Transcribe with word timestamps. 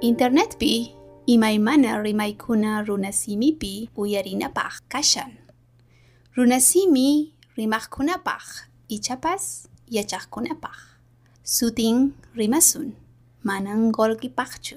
Internetpi 0.00 0.94
imaymana 1.26 2.02
rimaykuna 2.02 2.82
runasimipi 2.84 3.90
uyarinapaq 3.96 4.72
kashan. 4.92 5.32
Runasimi 6.36 7.32
rimaqkunapaq 7.56 8.44
ichapas 8.88 9.68
yachaqkunapaq. 9.88 10.76
Sutin 11.42 12.14
rimasun 12.36 12.92
manan 13.42 13.90
golkipaqchu. 13.90 14.76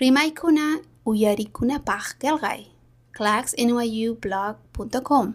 Rimaykuna 0.00 0.78
uyarikunapaq 1.04 2.18
qelqay 2.22 2.70
claxnyublog.com 3.16 5.34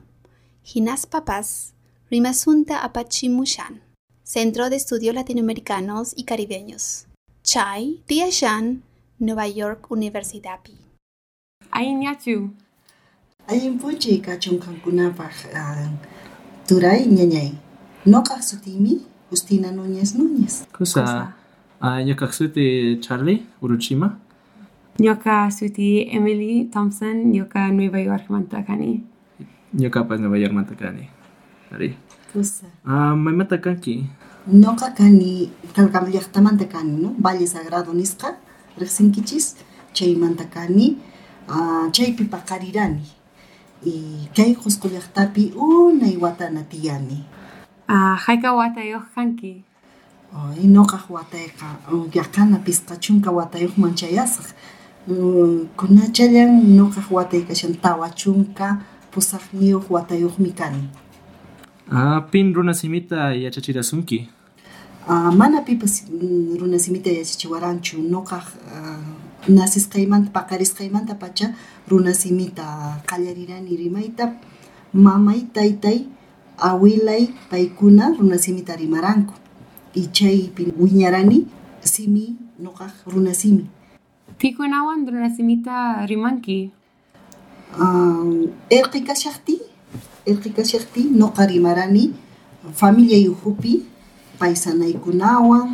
Hinaspapas 0.64 1.74
rimasunta 2.10 2.80
apachimushan. 2.80 3.82
Centro 4.24 4.70
de 4.70 4.78
Estudios 4.78 5.16
Latinoamericanos 5.16 6.14
y 6.16 6.24
Caribeños. 6.24 7.08
Chai 7.44 8.00
Tia 8.08 8.32
Shan, 8.32 8.82
Nueva 9.20 9.46
York 9.46 9.90
Universitapi. 9.92 10.72
Ain 11.74 12.02
yatsu. 12.02 12.50
Ain 13.50 13.78
puchi 13.80 14.22
kachon 14.24 14.60
kankunapaj 14.60 15.52
turai 16.68 17.02
ah, 17.04 17.06
ñañay. 17.06 17.52
No 18.06 18.24
kaksutimi 18.24 19.02
Justina 19.30 19.72
Núñez 19.72 20.16
Núñez. 20.16 20.64
Kusa. 20.72 21.34
Ñoka 21.82 22.28
ksuti 22.28 23.00
Charlie 23.02 23.44
Uruchima. 23.62 24.18
Ñoka 25.00 25.52
suti 25.52 26.08
Emily 26.12 26.70
Thompson, 26.72 27.30
ñoka 27.34 27.72
Nueva 27.74 28.00
York 28.00 28.30
Mantakani. 28.30 29.04
Ñoka 29.74 30.08
pa 30.08 30.16
Nueva 30.16 30.38
York 30.38 30.54
Mantakani. 30.54 31.10
Ari. 31.74 31.98
Kusa. 32.32 32.66
Uh, 32.86 33.16
maymata 33.18 33.58
kanki. 33.58 34.06
Noqa 34.48 34.94
kani 34.94 35.50
Calcam 35.74 36.06
llaqtamanta 36.12 36.66
kani, 36.70 37.02
no? 37.02 37.16
Valle 37.20 37.48
Sagrado 37.48 37.94
nisqa 37.94 38.36
riqsinkichis 38.78 39.56
chaymanta 39.94 40.46
kani 40.46 40.98
uh, 41.50 41.90
chaypi 41.92 42.26
paqarirani. 42.30 43.06
Y 43.86 44.30
kay 44.36 44.56
Qusqu 44.56 44.88
llaqtapi 44.88 45.54
unay 45.56 46.16
watana 46.18 46.64
tiyani. 46.64 47.24
Ah, 47.88 48.16
hayka 48.16 48.54
watayuq 48.56 49.04
kanki. 49.16 49.64
Ay, 50.34 50.66
noqaq 50.68 51.10
watayqa 51.10 51.68
yaqana 52.14 52.64
pisqa 52.64 52.96
chunka 52.96 53.30
watayuqman 53.32 53.94
chayasaq. 53.94 54.56
Um, 55.10 55.68
kunachallan 55.76 56.78
noqaq 56.78 57.12
watay 57.12 57.44
kashan 57.44 57.76
tawa 57.76 58.08
chunka 58.16 58.80
pusaqniyuq 59.12 59.92
watayuqmi 59.92 60.56
kani. 60.56 60.88
Pin 62.32 62.54
runasimita 62.54 63.34
yachachirasunki. 63.36 64.28
Mana 65.08 65.62
pipas 65.62 66.04
mm, 66.10 66.58
runasimita 66.60 67.10
yachachiwaranchu 67.12 67.98
uh, 68.00 68.40
nasisqaymanta 69.50 70.32
paqarisqaymanta 70.32 71.16
pacha 71.20 71.54
runasimita 71.90 72.64
qallarirani 73.06 73.76
rimayta 73.76 74.34
mamay 74.94 75.42
taytay 75.54 76.06
awilay 76.58 77.28
paykuna 77.52 78.16
runasimita 78.18 78.76
rimaranku 78.76 79.34
y 79.94 80.08
chaypi 80.14 80.72
wiñarani 80.80 81.46
simi 81.82 82.36
noqaq 82.60 82.94
runasimi 83.08 83.66
Pikunawan 84.40 85.06
runasimita 85.06 86.06
rimanki. 86.08 86.72
uh, 87.78 88.48
irqi 88.72 89.02
efikasiaky 90.26 90.88
ty 90.94 91.02
noka 91.20 91.44
ary 91.44 91.60
marany 91.60 92.14
familia 92.74 93.18
io 93.18 93.34
hopi 93.44 93.84
paisanaykunawan 94.40 95.68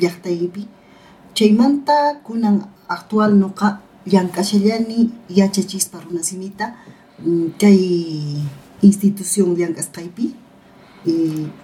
llaqtaypi 0.00 0.62
chaymanta 1.36 1.96
kunan 2.26 2.56
actual 2.88 3.32
noqa 3.34 3.80
llank'ashallani 4.06 5.10
yachachispa 5.28 6.00
runasimita 6.04 6.74
mm, 7.24 7.56
kay 7.60 7.80
institucion 8.82 9.56
llank'asqaypi. 9.56 10.44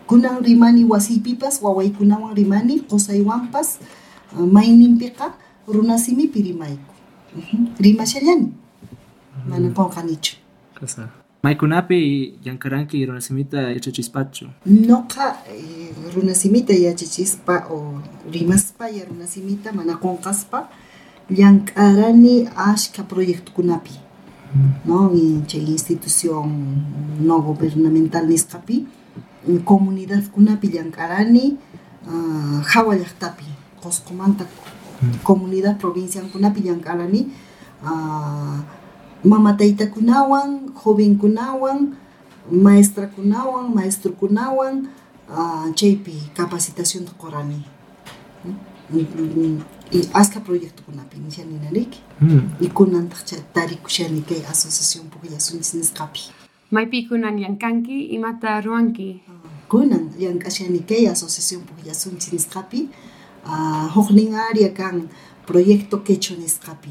Kunan 0.06 0.44
rimani 0.44 0.84
wasiypipas 0.84 1.62
wawaykunawan 1.64 2.36
rimani 2.36 2.84
qusaywanpas 2.84 3.80
eh, 4.36 4.44
mayninpiqa 4.44 5.32
runasimipi 5.64 6.42
rimayku 6.42 6.94
rimashallani 7.80 8.52
mana 9.48 9.72
qonqanichu 9.72 10.36
Maykunapi 11.42 12.34
llankaranki 12.44 13.06
runasimita 13.06 13.72
yachachispachu. 13.72 14.46
Noqa 14.66 15.36
eh, 15.48 15.88
runasimita 16.14 16.72
yachachispa 16.72 17.66
o 17.70 18.00
rimaspa 18.32 18.88
ya 18.88 19.04
runasimita 19.04 19.72
mana 19.72 19.96
qunqaspa 19.96 20.68
llank'arani 21.30 22.48
ashka 22.56 23.02
proyectokunapi 23.02 24.10
no 24.84 25.10
chay 25.46 25.62
institución 25.62 26.50
no 27.20 27.40
gubernamental 27.40 28.26
nisqapi 28.26 28.86
mm, 29.46 29.58
comunidadkunapi 29.64 30.68
llank'arani 30.68 31.56
uh, 32.06 32.60
hawa 32.74 32.94
llaqtapi 32.96 33.46
Qusqumanta 33.80 34.44
comunidad 35.22 35.78
provinciankunapi 35.78 36.60
llank'arani 36.60 37.20
uh, 37.86 38.58
mama 39.24 39.52
taytakunawan 39.52 40.70
jovenkunawan 40.84 41.96
maestrakunawan 42.50 43.74
maestrokunawan 43.74 44.88
uh, 45.28 45.66
chaypi 45.74 46.14
capacitación 46.36 47.04
qurani 47.18 47.62
y 49.92 50.00
ashka 50.14 50.40
proyectokunapi 50.40 51.18
nishaninariki 51.18 51.98
Hmm. 52.20 52.40
y 52.60 52.68
kunantaq 52.68 53.24
chay 53.24 53.40
tarikushani 53.54 54.20
kay 54.22 54.42
asociación 54.50 55.08
puklasunchis 55.10 55.74
nisqapi 55.74 56.20
Maypi 56.70 57.08
kunan 57.08 57.38
llankanki 57.40 58.04
imata 58.14 58.60
ruanki. 58.60 59.20
kunan 59.68 60.10
llank'ashani 60.18 60.78
kay 60.86 61.08
asociación 61.08 61.62
puklasunchis 61.64 62.32
nisqapi 62.32 62.88
uh, 63.46 63.88
huknin 63.94 64.34
área 64.34 64.68
kan 64.74 65.08
proyecto 65.46 65.98
quechua 66.04 66.36
nisqapi 66.36 66.90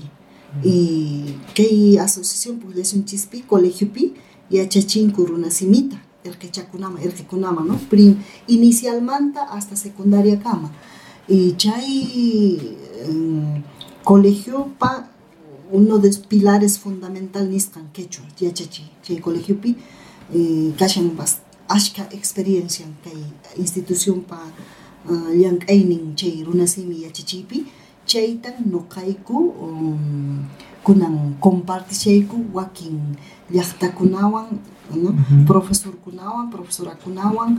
y 0.63 1.35
kay 1.55 1.97
asociación 1.97 2.59
puklasunchисpi 2.59 3.41
colegiopi 3.41 4.13
yachachinku 4.49 5.25
runasimita 5.25 5.97
irqichakunama 6.23 7.01
irqikunama 7.01 7.61
no 7.61 7.77
prim 7.89 8.15
inicialmanta 8.47 9.41
hasta 9.45 9.75
secundaria 9.75 10.37
kama 10.39 10.71
y 11.27 11.53
chay 11.57 12.59
um, 13.07 13.61
colegiopa 14.03 15.09
uno 15.71 15.99
de 15.99 16.07
los 16.07 16.17
pilares 16.17 16.79
fundamental 16.79 17.49
nisqan 17.49 17.91
quechua 17.93 18.25
yachachi 18.39 18.83
chay 19.03 19.19
colegiopi 19.19 19.75
eh, 20.33 20.73
kashan 20.77 21.15
bas 21.15 21.37
ashka 21.67 22.07
experiencia 22.11 22.85
kay 23.03 23.21
institución 23.57 24.21
pa 24.21 24.41
uh, 25.09 25.31
llank'aynin 25.33 26.15
chay 26.15 26.43
runasimi 26.43 27.03
yachachiypi 27.03 27.65
chaytan 28.11 28.55
nuqayku 28.73 29.37
um, 29.65 30.45
kunan 30.85 31.15
compartishayku 31.45 32.37
wakin 32.57 32.95
llaqtakunawan 33.53 34.47
no? 35.01 35.09
profesorkunawan 35.49 36.45
profesorakunawan 36.55 37.51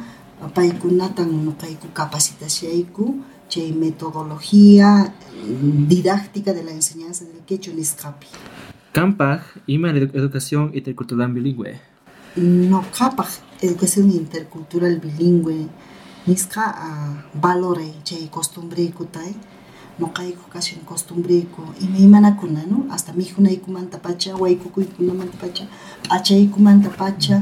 paykunatan 0.56 1.28
nuqayku 1.47 1.87
capacitashayku 1.99 3.05
chay 3.53 3.69
metodología 3.83 4.88
mm, 5.11 5.87
didáctica 5.91 6.50
de 6.56 6.62
la 6.67 6.72
enseñanza 6.81 7.25
del 7.25 7.43
quechua 7.49 7.75
nisqapi 7.75 8.27
Kampaj 8.93 9.41
ima 9.67 9.88
edu- 9.94 10.11
educación 10.21 10.65
intercultural 10.75 11.31
bilingüe. 11.37 11.78
Noqapaq 12.72 13.31
educación 13.62 14.11
intercultural 14.11 14.99
bilingüe 15.05 15.69
nisqa 16.27 16.65
uh, 16.87 17.15
valore 17.44 17.88
chay 18.05 18.26
costumbrikutay 18.37 19.31
noqayku 20.00 20.44
kashan 20.55 20.81
costumbriyku 20.91 21.62
imaymanakuna 21.85 22.62
no 22.70 22.79
hasta 22.93 23.12
mikhunaykumanta 23.12 23.99
pacha 23.99 24.37
wayk'ukuykunamanta 24.43 25.37
pacha 25.43 25.64
p'achaykumanta 26.08 26.91
pacha 27.00 27.37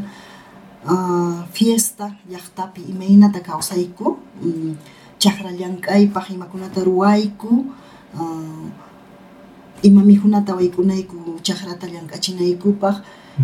uh, 0.93 1.41
fiesta 1.53 2.07
llaqtapi 2.31 2.81
imaynata 2.93 3.41
kawsayku 3.41 4.07
um, 4.45 4.77
chaqra 5.19 5.51
llank'aypaq 5.61 6.27
imakunata 6.37 6.85
ruwayku 6.85 7.51
uh, 8.19 8.67
ima 9.83 10.03
mikhunata 10.03 10.55
waykunayku 10.59 11.41
chaqrata 11.43 11.87
llank'achinaykupaq 11.87 12.97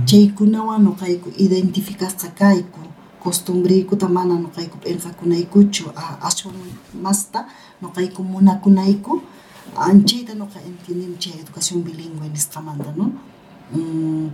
chaykunawan 0.06 0.82
nuqayku 0.82 1.30
identificasqa 1.38 2.28
kayku 2.40 2.80
nuqayku 3.24 4.76
p'inqakunaykuchu 4.82 5.84
a- 5.96 6.18
aswan 6.28 6.54
masta 7.02 7.46
nuqayku 7.82 8.22
munakunayku 8.22 9.20
anchayta 9.76 10.34
nuqa 10.34 10.58
entendini 10.68 11.16
chay 11.18 11.32
educación 11.42 11.82
bilingüe 11.82 12.28
nisqamanta 12.28 12.90
no 12.96 13.04
mm, 13.72 14.28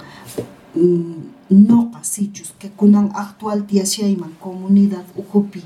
mm, 0.77 1.23
noqa 1.51 2.01
sichus 2.03 2.53
que 2.59 2.69
kunan 2.69 3.11
actual 3.15 3.63
tiyashayman 3.67 4.33
comunidad 4.41 5.05
ukhupi 5.17 5.63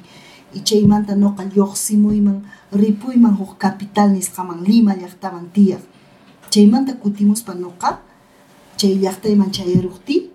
y 0.54 0.60
chaymanta 0.60 1.14
noqa 1.16 1.44
lluqsimuyman 1.44 2.42
ripuyman 2.72 3.34
huk 3.40 3.58
capital 3.58 4.10
nisqaman 4.12 4.62
Lima 4.64 4.94
llaqtaman 4.94 5.46
tiyaq 5.54 5.82
chaymanta 6.50 6.92
kutimuspa 7.02 7.54
noqa 7.54 8.00
chay 8.76 8.94
llaqtayman 9.02 9.50
chayaruqti 9.50 10.33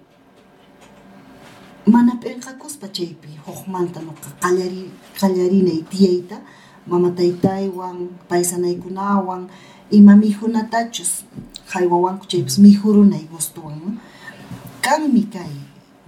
mana 1.94 2.14
p'inqakuspa 2.22 2.88
chaypi 2.96 3.30
hukmanta 3.46 4.00
noqa 4.08 4.30
qallari 4.44 4.84
qallarinay 5.20 5.80
tiyayta 5.92 6.38
mama 6.90 7.10
taytaywan 7.18 7.98
paysanaykunawan 8.30 9.42
ima 9.98 10.14
mikhunatachus 10.24 11.12
hallwawanku 11.72 12.26
chaypis 12.32 12.58
mikhurunay 12.66 13.24
gustuwan 13.32 13.78
no? 13.84 13.90
kanmi 14.82 15.24
kay 15.34 15.54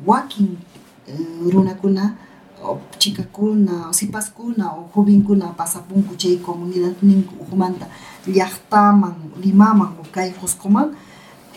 wakin 0.05 0.57
eh, 1.07 1.51
runakuna 1.53 2.03
o 2.63 2.79
chikakuna 2.97 3.89
o 3.89 3.93
sipaskuna 3.93 4.65
o 4.77 4.89
jovenkuna 4.95 5.47
pasapunku 5.59 6.15
chay 6.15 6.37
comunidad 6.37 6.95
ninku 7.01 7.33
hukmanta 7.43 7.85
llaqtaman 8.27 9.15
Limaman 9.43 9.91
o 10.01 10.03
kay 10.11 10.29
Qusquman 10.31 10.93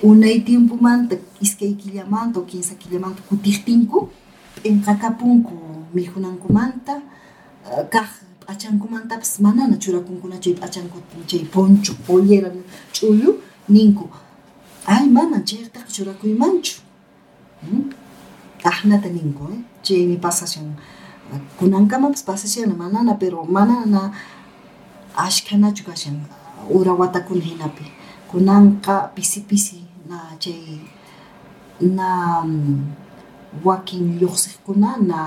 unay 0.08 0.36
tiempomanta 0.46 1.16
iskay 1.44 1.72
killamanta 1.80 2.40
o 2.40 2.44
kinsa 2.50 2.74
killamanta 2.80 3.22
kutiqtinku 3.28 3.98
p'inqakapunku 4.56 5.54
mikhunankumanta 5.94 6.94
eh, 7.70 7.84
kaq 7.92 8.10
p'achankumantapas 8.44 9.32
manana 9.40 9.76
churakunkuna 9.82 10.36
chay 10.44 10.54
p'achankuta 10.60 11.16
chay 11.30 11.44
poncho 11.54 11.92
pollera 12.06 12.50
ch'uyu 12.94 13.30
ninku 13.68 14.04
ay 14.86 15.08
mana 15.16 15.40
chaytaqa 15.50 15.88
churakuymanchu 15.88 16.74
¿Mm? 17.64 17.84
ahnata 18.64 19.08
ninku 19.08 19.42
eh? 19.52 19.60
chaymi 19.82 20.16
pasashan 20.16 20.76
kunankamapas 21.58 22.24
manana 22.76 23.14
pero 23.14 23.44
manana 23.44 24.12
ashkanachu 25.16 25.84
kashan 25.84 26.20
ura 26.70 26.92
watakuna 26.92 27.40
hinapi 27.40 27.84
kunanqa 28.30 29.14
pisi 29.14 29.40
pisi 29.40 29.83
na 30.08 30.18
na 31.80 32.42
mm, 32.44 32.84
wakin 33.64 34.18
lluqsiqkuna 34.20 34.96
na 35.10 35.18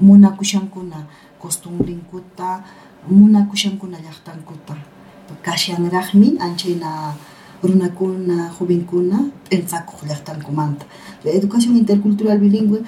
munakushankuna 0.00 0.98
costumbrinkuta 1.42 2.48
munakushankuna 3.08 3.98
llaqtankuta 4.04 4.74
kashanraqmi 5.42 6.28
anchayna 6.40 7.14
runakuna 7.62 8.50
jovenkuna 8.58 9.18
p'inqakuq 9.48 10.00
llaqtankumanta. 10.08 10.84
La 11.24 11.30
educación 11.30 11.76
intercultural 11.76 12.38
bilingüe 12.38 12.80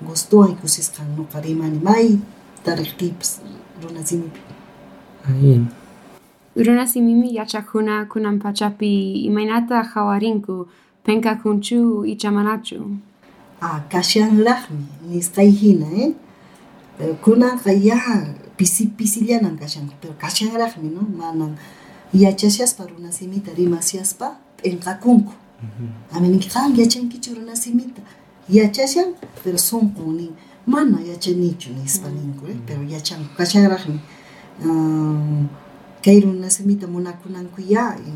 gustuwan 0.02 0.56
kusisqa 0.62 1.04
nuqa 1.18 1.42
rimani 1.42 1.80
mayta 1.80 2.76
riqtiypas 2.76 3.32
runa 3.82 4.02
simipi 4.06 4.40
Ayin. 6.56 6.66
Runa 6.66 6.88
simimi 6.88 7.36
yachaqkuna 7.36 8.06
kunan 8.10 8.40
pachapi 8.40 9.26
imaynata 9.26 9.84
hawarinku 9.84 10.68
penkakunchu 11.04 12.06
ichamanachu. 12.06 12.98
Ah, 13.62 13.82
kashanraqmi 13.90 14.86
nisqay 15.10 15.50
hina 15.52 15.86
eh 16.04 16.14
pero 16.98 17.14
kunanqa 17.16 17.72
ya 17.72 17.98
pisi 18.58 18.88
pisillanan 18.88 19.58
kashanqa 19.58 19.94
pero 20.02 20.14
kashanraqmi 20.18 20.90
no 20.90 21.02
manan. 21.02 21.58
Yachashaspa 22.14 22.88
runa 22.90 23.12
simita 23.12 23.52
rimasiaspa 23.54 24.36
ninki 24.64 26.50
qan 26.50 26.76
yachankichu 26.76 27.36
runa 27.36 27.56
simita. 27.56 28.02
Yachashan 28.50 29.14
pero 29.44 29.58
sunqun 29.58 30.18
nin 30.18 30.32
mana 30.66 30.98
yachanichu 31.02 31.70
nispa 31.74 32.10
ninku 32.10 32.48
eh 32.48 32.58
pero 32.66 32.82
yachanku 32.84 33.36
kashanraqmi 33.38 34.00
Ah, 34.62 35.46
kay 35.60 35.69
runa 36.06 36.50
simita 36.50 36.88
munakunanku 36.88 37.62
ya 37.62 37.96
y 38.00 38.12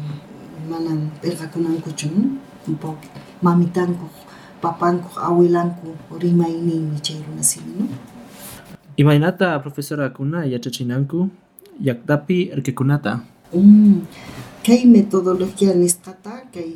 manan 0.70 1.12
p'inqakunankuchu 1.22 2.08
no? 2.08 2.40
un 2.68 2.76
poco. 2.76 3.08
Mamitanku 3.42 4.08
papanku 4.62 5.20
abuelanku 5.20 5.96
rimayninmi 6.20 7.00
chay 7.02 7.20
runa 7.28 7.44
simi 7.44 7.74
no 7.80 7.88
Imaynata 8.96 9.60
profesora 9.60 10.10
kuna 10.10 10.46
yachachinanku 10.46 11.30
llaqtapi 11.82 12.52
erkikunata. 12.54 13.20
Mm, 13.54 14.06
kay 14.64 14.86
metodología 14.86 15.74
nisqata 15.74 16.46
kay 16.54 16.72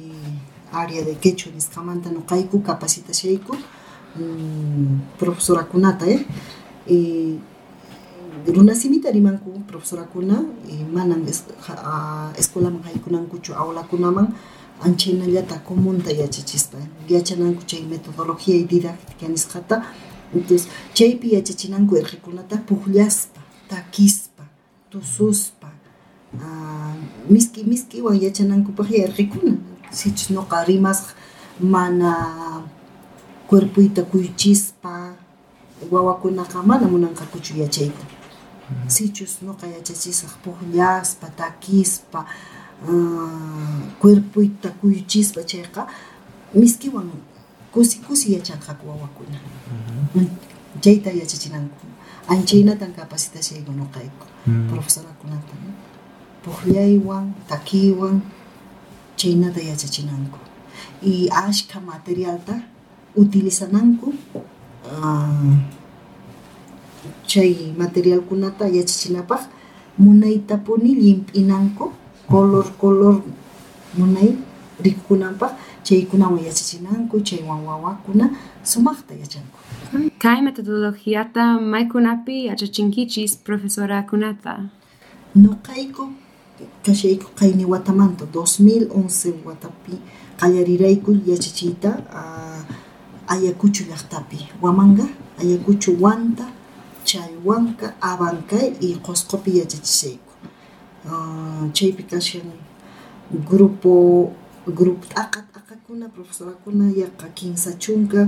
área 0.74 1.06
de 1.06 1.16
quechua 1.16 1.52
nisqamanta 1.54 2.10
nuqayku 2.10 2.60
capacitashayku 2.62 3.56
mm, 4.18 5.00
profesorakunata 5.20 6.06
eh 6.10 6.26
y 6.90 7.40
runa 8.46 8.76
simita 8.76 9.12
rimanku 9.12 9.50
profesorakuna 9.68 10.44
y 10.70 10.84
manan 10.94 11.26
escuelaman 12.38 12.84
haykunankuchu 12.84 13.54
aulakunaman 13.54 14.34
anchaynallata 14.82 15.60
comunta 15.60 16.12
yachachispa 16.12 16.78
yachananku 17.10 17.64
chay 17.66 17.84
metodología 17.84 18.56
y 18.56 18.64
didáctica 18.64 19.28
nisqata 19.28 19.84
entonces 20.34 20.68
chaypi 20.94 21.34
yachachinanku 21.34 21.96
irqikunata 21.98 22.58
puqllaspa 22.58 23.42
takispa 23.68 24.44
tususpa 24.90 25.72
ah, 26.42 26.96
miski 27.30 27.64
miskiwan 27.64 28.22
yachanankupaq 28.22 28.92
irqikuna 28.92 29.58
sichus 29.92 30.30
nuqa 30.30 30.64
rimasqa 30.64 31.14
mana 31.60 32.64
cuerpuyta 33.48 34.04
kuychispa 34.04 35.16
wawakunaqa 35.92 36.64
mana 36.64 36.88
munanqakuchu 36.88 37.58
yachayta 37.58 38.17
Сейчас 38.90 39.38
много 39.42 39.66
я 39.66 39.84
часисах 39.84 40.38
пухняспа, 40.44 41.28
такиспа, 41.38 42.26
куэрпуйта, 44.00 44.74
куючиспа 44.82 45.44
чайка. 45.44 45.88
Миски 46.54 46.90
ван 46.90 47.12
куси 47.72 48.00
куси 48.00 48.32
я 48.32 48.42
чатха 48.42 48.76
куавакуна. 48.76 49.40
Чайта 50.82 51.10
я 51.10 51.26
чачинанку. 51.26 51.76
Анчейна 52.28 52.78
тан 52.78 52.94
капасита 52.94 53.42
шейгу 53.42 53.72
но 53.72 53.86
кайку. 53.86 54.26
Профессора 54.70 55.08
кунатан. 55.22 55.58
Пухляйван, 56.44 57.34
такиван, 57.48 58.22
чейна 59.16 59.52
да 59.52 59.62
я 59.62 59.78
чачинанку. 59.78 60.40
И 61.02 61.30
ашка 61.32 61.80
материалта 61.80 62.62
утилизананку. 63.16 64.14
Uh, 64.88 65.56
chay 67.28 67.74
materialkunata 67.78 68.68
yachachinapaq 68.78 69.42
munaytapuni 69.98 70.96
llimp'inanku 71.02 71.92
color 72.30 72.68
color 72.82 73.22
munay 73.98 74.30
rikukunanpaq 74.84 75.52
chaykunawan 75.84 76.44
yachachinanku 76.48 77.16
chaywan 77.28 77.62
wawakuna 77.68 78.26
sumaqta 78.64 79.14
yachanku 79.16 79.58
Kay 80.20 80.42
metodologiata 80.42 81.60
maykunapi 81.62 82.46
yachachinkichis 82.46 83.38
profesora 83.38 84.04
kunata. 84.04 84.68
Nuqayku 85.36 86.12
kashayku 86.84 87.28
qayni 87.40 87.66
watamanta 87.66 88.26
2011 88.26 89.46
watapi 89.46 89.94
qallarirayku 90.40 91.12
yachachiyta 91.26 91.90
uh, 92.20 92.62
Ayacucho 93.34 93.84
llaqtapi 93.90 94.40
Huamanga, 94.62 95.06
Ayacucho 95.40 95.92
Wanta, 96.00 96.46
Challwanka, 97.08 97.96
Abancay 98.02 98.76
y 98.82 99.00
Qosqopi 99.00 99.52
yachachishayku 99.60 100.34
uh, 101.08 101.72
chaypi 101.72 102.04
kashan 102.04 102.52
grupo 103.32 104.34
grupo 104.68 105.08
t'aqa 105.08 105.40
t'aqakuna 105.54 106.10
profesorakuna 106.10 106.92
yaqa 106.92 107.28
kinsa 107.38 107.80
chunka 107.80 108.28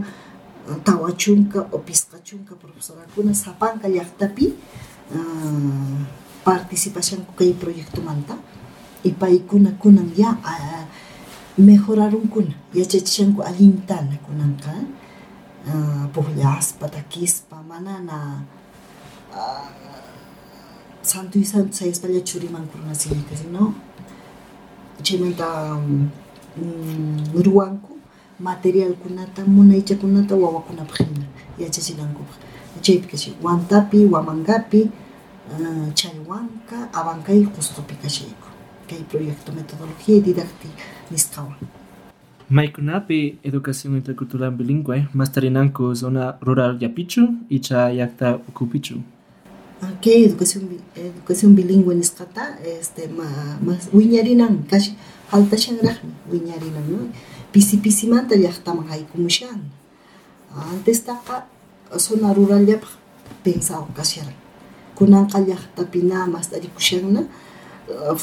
tawa 0.86 1.12
chunka 1.12 1.67
o 1.75 1.77
pisqa 1.79 2.17
chunka 2.24 2.55
profesorakuna 2.55 3.33
sapanka 3.33 3.88
llaqtapi 3.91 4.45
uh, 5.15 6.00
participashanku 6.48 7.36
kay 7.36 7.51
proyectomanta 7.53 8.39
y 9.03 9.12
paykuna 9.12 9.71
kunan 9.75 10.07
ya 10.15 10.31
uh, 10.39 10.86
mejorarunkuna 11.59 12.55
yachachishanku 12.74 13.43
allintana 13.43 14.15
kunanqa 14.24 14.71
uh, 15.67 16.07
puqllaspa 16.15 16.88
takispa 16.88 17.59
manana 17.67 18.39
San 21.01 21.29
tuisa 21.29 21.65
sa 21.71 21.86
espalla 21.86 22.21
churi 22.21 22.50
man 22.50 22.67
corona 22.67 22.93
sintesi 22.93 23.48
no? 23.51 23.74
Cementa 25.01 25.79
mm, 26.57 27.41
ruanku, 27.43 28.00
material 28.39 28.93
kunata 28.93 29.45
muna 29.45 29.74
hecha 29.75 29.95
con 29.95 30.13
nata 30.13 30.36
u 30.36 30.45
agua 30.45 30.63
con 30.63 30.79
aprima 30.79 31.25
y 31.57 31.65
atesilangua 31.65 32.25
jepkese 32.81 33.33
untapi 33.43 34.05
u 34.05 34.09
mangapi 34.09 34.89
chayuanca 35.93 36.89
kei 38.88 39.03
proyecto 39.03 39.51
metodologie 39.51 40.21
didakti 40.21 40.67
mistau 41.12 41.53
mai 42.50 42.69
kunapi 42.71 43.38
educacion 43.43 43.95
intercultural 43.95 44.51
bilingue 44.51 45.07
masterinanco 45.13 45.93
zona 45.93 46.38
rural 46.41 46.77
yapichu 46.79 47.27
icha 47.50 47.91
yacta 47.91 48.38
kupichu 48.53 48.95
kay 50.01 50.25
educación 50.25 50.63
educación 50.95 51.55
bilingüe 51.55 51.95
nisqata 51.95 52.59
este 52.63 53.07
ma, 53.07 53.27
mas 53.62 53.89
wiñarinan 53.93 54.67
kashi 54.69 54.95
faltashanraqmi 55.29 56.13
wiñarinan 56.31 56.86
no? 56.91 57.00
Pisi 57.51 57.77
pisimanta 57.77 58.36
llaqtaman 58.36 58.88
haykumushan 58.91 59.62
antestaqa 60.74 61.48
zona 61.98 62.33
rurallapaq 62.33 62.91
pensado 63.43 63.88
kasharan 63.95 64.38
kunanqa 64.98 65.39
llaqtapina 65.48 66.27
mastarikushana 66.27 67.21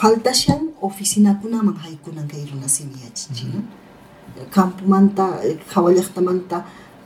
faltashan 0.01 0.71
oficinakunaman 0.81 1.77
haykunan 1.85 2.29
kay 2.29 2.45
runasimi 2.51 2.97
yachichi 3.05 3.47
no? 3.53 3.61
Campomanta 4.51 5.41
eh, 5.43 5.57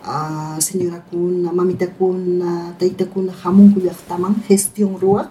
hawa 0.02 0.56
llaqtamanta 0.56 0.56
uh, 0.56 0.58
señorakuna 0.60 1.52
mamitakuna 1.52 2.74
taytakuna 2.78 3.32
hamunku 3.32 3.80
llaqtaman 3.80 4.34
gestión 4.48 4.98
ruwaq 5.00 5.30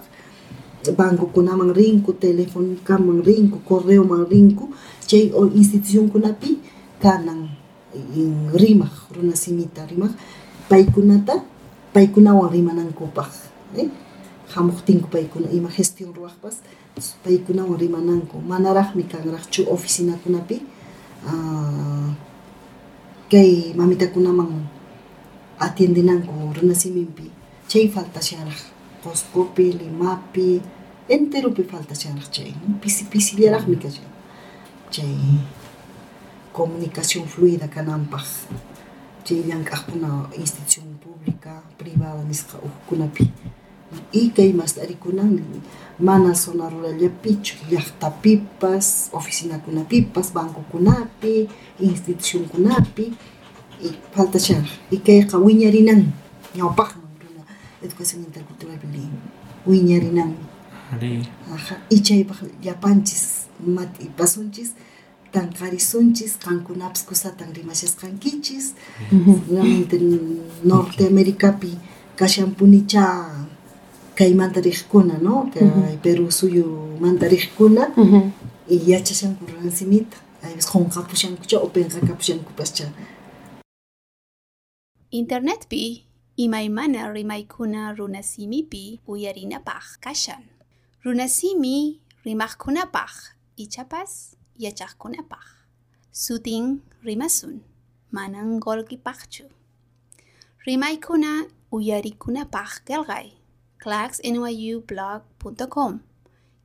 bancokunaman 0.98 1.74
rinku 1.76 2.14
telefónicaman 2.14 3.24
rinku 3.26 3.60
correoman 3.68 4.26
rinku 4.30 4.70
chay 5.08 5.32
institucionkunapi 5.56 6.60
kanan 7.02 7.50
rimaq 8.54 9.12
runa 9.16 9.36
simita 9.36 9.86
rimaq 9.86 10.12
paykunata 10.70 11.44
paykunawan 11.94 12.52
rimanankupaq 12.52 13.32
eh? 13.78 13.90
hamuqtinku 14.56 15.10
paykuna 15.10 15.50
ima 15.52 15.70
gestión 15.70 16.14
ruwaqpas 16.14 16.62
paykunawan 17.24 17.80
rimananku 17.80 18.38
manaraqmi 18.42 19.04
kanraqchu 19.04 19.66
oficinakunapi 19.70 20.62
uh, 21.26 22.29
Kay 23.30 23.78
mamita 23.78 24.10
ko 24.10 24.18
namang 24.26 24.66
atindi 25.62 26.02
ng 26.02 26.26
kuro 26.26 26.66
na 26.66 26.74
si 26.74 26.90
Mimpi. 26.90 27.30
Chay 27.70 27.86
falta 27.86 28.18
siya 28.18 28.42
rak. 28.42 28.58
Koskopi, 29.06 29.70
limapi, 29.70 30.58
entero 31.06 31.54
pi 31.54 31.62
falta 31.62 31.94
siya 31.94 32.18
rak 32.18 32.34
chay. 32.34 32.50
Pisi-pisi 32.82 33.38
liya 33.38 33.54
rak 33.54 33.70
mika 33.70 33.86
siya. 33.86 34.10
Chay, 34.90 35.14
komunikasyon 36.58 37.30
fluida 37.30 37.70
kanampag. 37.70 38.26
Chay 39.22 39.46
liyang 39.46 39.62
kakuna 39.62 40.26
institusyon 40.34 40.98
publika, 40.98 41.62
privada 41.78 42.26
niska 42.26 42.58
ukunapi. 42.58 43.30
Uh, 43.30 43.59
ikay 44.12 44.54
mastarikunan 44.54 45.40
mana 46.00 46.34
zona 46.34 46.70
rurallapich 46.70 47.56
falta 47.70 49.10
oficinakunapipas 49.14 50.32
y 53.82 53.90
kawinyarinan. 54.14 54.48
Ya 54.52 54.64
ikayqa 54.92 55.38
wiñarinan 55.38 56.14
ñawpaqman 56.56 57.12
runa 57.22 57.44
educación 57.82 58.24
interculturalpi 58.24 58.88
lin 58.88 59.12
tan 59.32 60.34
carisunchis 61.10 61.90
ichaypaq 61.90 62.40
kan 62.72 63.00
kunaps 63.04 63.48
matipasunchis 63.76 64.74
tan 65.32 65.50
qankunapis 66.44 67.04
kusatan 67.04 67.54
kichis. 68.20 68.74
Realmente 69.50 70.00
norteamericapi 70.64 71.78
kashanpunicha 72.16 73.04
kay 74.20 74.36
mantarikuna 74.36 75.16
no 75.18 75.48
kay 75.54 75.64
mm 75.64 75.72
-hmm. 75.72 75.98
Peru 76.04 76.28
suyu 76.40 76.68
mantarikuna 77.00 77.84
uh 77.96 78.08
-huh. 78.12 78.26
y 78.68 78.78
yachashanku 78.92 79.44
ransimita 79.48 80.18
aybes 80.44 80.68
qonqapushankucha 80.72 81.58
upenqa 81.68 82.00
kapushyankupaschá 82.08 82.86
internetpi 85.20 86.04
imaymana 86.36 87.00
pi, 88.72 89.00
uyarina 89.08 89.60
pah 89.68 89.88
kashan 90.04 90.44
runasimi 91.04 91.78
rimaqkunapaq 92.26 93.14
ichapas 93.64 94.12
pah 95.32 95.48
suting 96.12 96.68
rimasun 97.08 97.56
Rimaikuna 100.66 101.46
uyari 101.72 102.12
kuna 102.12 102.46
pakh 102.46 102.84
kelgai. 102.86 103.39
claxnyublog.com 103.80 106.02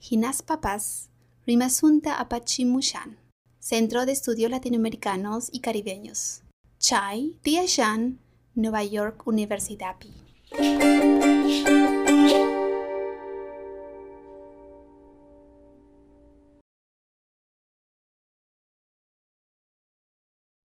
Hinaspapas 0.01 1.09
rimasunta 1.47 2.19
apachimushan. 2.19 3.17
Centro 3.59 4.05
de 4.05 4.13
Estudios 4.13 4.51
Latinoamericanos 4.51 5.49
y 5.51 5.61
Caribeños. 5.61 6.43
Chai, 6.79 7.39
Tia 7.43 7.65
Shan, 7.67 8.19
Nueva 8.55 8.85
York 8.85 9.27
Universidad. 9.27 9.97